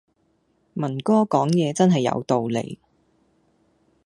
[0.73, 2.79] 文哥講嘢真係有道理